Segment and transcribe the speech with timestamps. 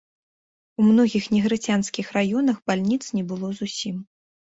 [0.83, 4.01] У многіх негрыцянскіх раёнах бальніц не было зусім.